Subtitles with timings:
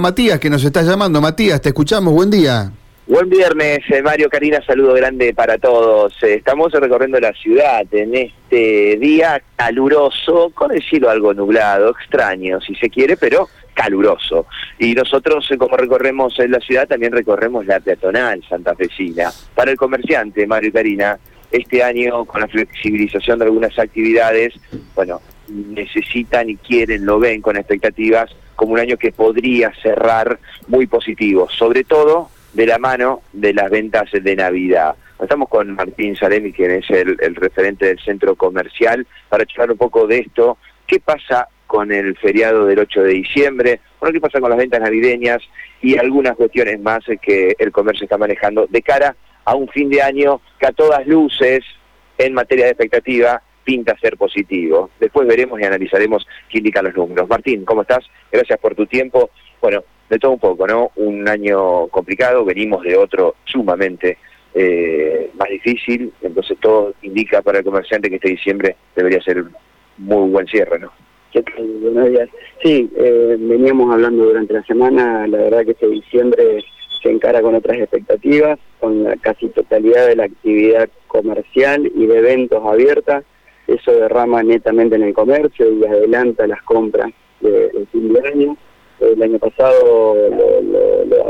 [0.00, 1.20] Matías que nos está llamando.
[1.20, 2.70] Matías, te escuchamos, buen día.
[3.08, 6.14] Buen viernes, eh, Mario Karina, saludo grande para todos.
[6.22, 12.60] Eh, estamos recorriendo la ciudad en este día caluroso, con el cielo algo nublado, extraño
[12.60, 14.46] si se quiere, pero caluroso.
[14.78, 19.32] Y nosotros, eh, como recorremos la ciudad, también recorremos la peatonal santafesina.
[19.56, 21.18] Para el comerciante, Mario Karina,
[21.50, 24.54] este año, con la flexibilización de algunas actividades,
[24.94, 30.88] bueno, necesitan y quieren, lo ven con expectativas, como un año que podría cerrar muy
[30.88, 34.96] positivo, sobre todo de la mano de las ventas de Navidad.
[35.22, 40.08] Estamos con Martín Salemi, quien es el, referente del centro comercial, para charlar un poco
[40.08, 40.58] de esto.
[40.88, 43.80] ¿Qué pasa con el feriado del 8 de diciembre?
[44.00, 45.40] Bueno, ¿qué pasa con las ventas navideñas?
[45.80, 50.02] Y algunas cuestiones más que el comercio está manejando de cara a un fin de
[50.02, 51.60] año que a todas luces,
[52.18, 54.88] en materia de expectativa, pinta ser positivo.
[54.98, 57.28] Después veremos y analizaremos qué indican los números.
[57.28, 58.02] Martín, ¿cómo estás?
[58.32, 59.28] Gracias por tu tiempo.
[59.60, 60.90] Bueno, de todo un poco, ¿no?
[60.96, 64.16] Un año complicado, venimos de otro sumamente
[64.54, 69.54] eh, más difícil, entonces todo indica para el comerciante que este diciembre debería ser un
[69.98, 70.90] muy buen cierre, ¿no?
[72.62, 76.64] Sí, eh, veníamos hablando durante la semana, la verdad que este diciembre
[77.02, 82.18] se encara con otras expectativas, con la casi totalidad de la actividad comercial y de
[82.18, 83.24] eventos abiertas
[83.68, 88.56] eso derrama netamente en el comercio y adelanta las compras del fin de año.
[88.98, 90.16] El año pasado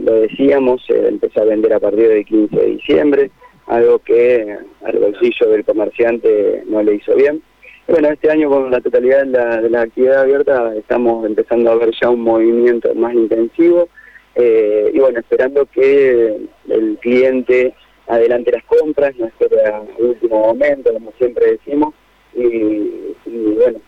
[0.00, 3.30] lo, decíamos, se empezó a vender a partir del 15 de diciembre,
[3.66, 7.42] algo que al bolsillo del comerciante no le hizo bien.
[7.86, 12.10] bueno, este año con la totalidad de la, actividad abierta estamos empezando a ver ya
[12.10, 13.88] un movimiento más intensivo
[14.34, 16.36] eh, y bueno, esperando que
[16.68, 17.74] el cliente
[18.08, 21.94] adelante las compras, no espera último momento, como siempre decimos,
[22.34, 23.80] y, bueno,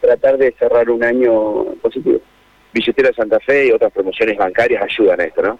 [0.00, 2.20] tratar de cerrar un año positivo.
[2.72, 5.58] Billetera Santa Fe y otras promociones bancarias ayudan a esto, ¿no?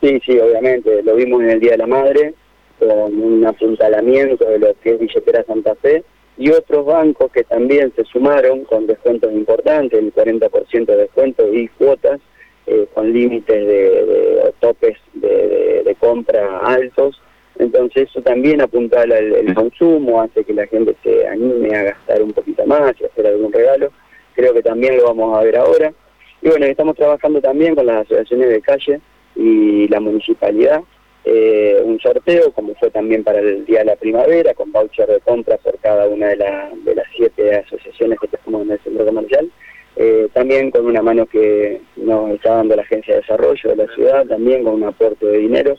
[0.00, 1.02] Sí, sí, obviamente.
[1.02, 2.34] Lo vimos en el Día de la Madre,
[2.78, 6.04] con un apuntalamiento de lo que es Billetera Santa Fe,
[6.36, 11.66] y otros bancos que también se sumaron con descuentos importantes, el 40% de descuento y
[11.68, 12.20] cuotas,
[12.66, 17.20] eh, con límites de, topes de compra altos,
[17.58, 22.32] entonces eso también apuntala el, consumo, hace que la gente se anime a gastar un
[22.32, 23.90] poquito más y hacer algún regalo.
[24.34, 25.92] Creo que también lo vamos a ver ahora.
[26.40, 29.00] Y bueno, estamos trabajando también con las asociaciones de calle
[29.34, 30.82] y la municipalidad.
[31.24, 35.20] Eh, un sorteo, como fue también para el Día de la Primavera, con voucher de
[35.20, 39.50] compra por cada una de, de las siete asociaciones que tenemos en el centro comercial.
[39.96, 43.94] Eh, también con una mano que nos está dando la Agencia de Desarrollo de la
[43.94, 45.76] ciudad, también con un aporte de dinero.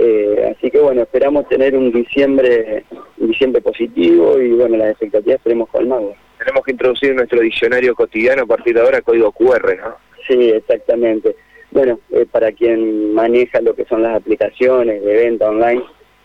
[0.00, 2.84] Eh, así que bueno, esperamos tener un diciembre,
[3.18, 6.16] un diciembre positivo y bueno, las expectativas esperemos colmadas.
[6.38, 9.96] Tenemos que introducir nuestro diccionario cotidiano a partir de ahora código QR, ¿no?
[10.28, 11.34] Sí, exactamente.
[11.72, 15.82] Bueno, eh, para quien maneja lo que son las aplicaciones de venta online,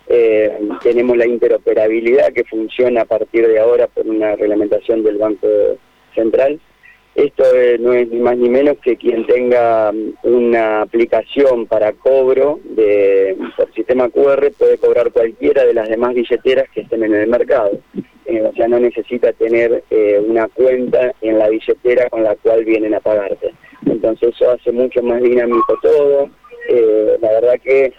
[0.07, 5.47] eh, tenemos la interoperabilidad que funciona a partir de ahora por una reglamentación del Banco
[6.13, 6.59] Central
[7.16, 7.44] esto
[7.79, 13.38] no es ni más ni menos que quien tenga mm, una aplicación para cobro de,
[13.56, 17.79] por sistema QR puede cobrar cualquiera de las demás billeteras que estén en el mercado.
[18.25, 22.63] Eh, o sea, no necesita tener eh, una cuenta en la billetera con la cual
[22.66, 23.53] vienen a pagarte.
[23.85, 26.30] Entonces eso hace mucho más dinámico todo.
[26.69, 27.94] Eh, la verdad que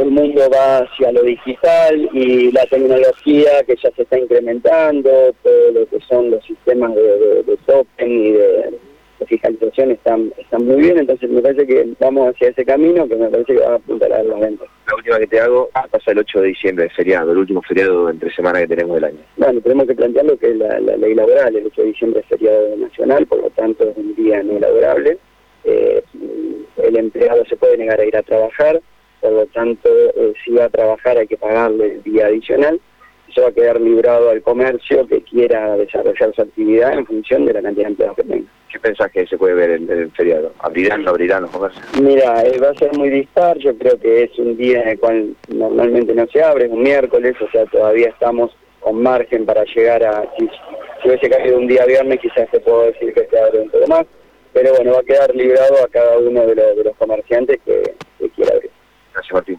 [0.00, 5.10] el mundo va hacia lo digital y la tecnología que ya se está incrementando,
[5.42, 8.78] todo lo que son los sistemas de, token y de,
[9.26, 13.28] fiscalización están, están muy bien, entonces me parece que vamos hacia ese camino que me
[13.28, 14.64] parece que va a apuntar a la venta.
[14.86, 18.08] La última que te hago pasa el 8 de diciembre, el feriado, el último feriado
[18.08, 19.18] entre semana que tenemos del año.
[19.36, 22.26] Bueno, tenemos que plantear lo que es la, ley laboral, el 8 de diciembre es
[22.26, 25.18] feriado nacional, por lo tanto es un día no laborable.
[25.64, 26.02] Eh,
[26.82, 28.80] el empleado se puede negar a ir a trabajar,
[29.20, 32.80] por lo tanto, eh, si va a trabajar hay que pagarle el día adicional.
[33.28, 37.52] Eso va a quedar librado al comercio que quiera desarrollar su actividad en función de
[37.52, 38.48] la cantidad de empleados que tenga.
[38.72, 40.52] ¿Qué pensás que se puede ver en, el feriado?
[40.60, 41.84] ¿Abrirán, no abrirán los comercios?
[42.00, 43.58] Mira, eh, va a ser muy dispar.
[43.58, 46.82] Yo creo que es un día en el cual normalmente no se abre, es un
[46.82, 50.22] miércoles, o sea, todavía estamos con margen para llegar a...
[50.38, 53.86] Si, hubiese caído un día viernes, quizás te puedo decir que se abre un poco
[53.86, 54.06] más.
[54.52, 57.94] Pero bueno, va a quedar librado a cada uno de los, de los comerciantes que.
[59.28, 59.58] Gracias, Martín.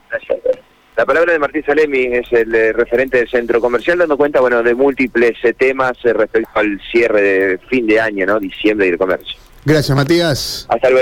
[1.00, 4.62] La palabra de Martín Salemi es el eh, referente del centro comercial, dando cuenta bueno
[4.62, 8.38] de múltiples eh, temas eh, respecto al cierre de fin de año, ¿no?
[8.38, 9.38] Diciembre y el comercio.
[9.64, 10.66] Gracias, Matías.
[10.68, 10.98] Hasta luego.